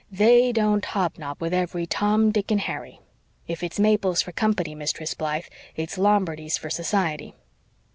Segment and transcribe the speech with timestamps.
[0.11, 3.01] THEY don't hobnob with every Tom, Dick and Harry.
[3.47, 7.35] If it's maples for company, Mistress Blythe, it's Lombardies for society."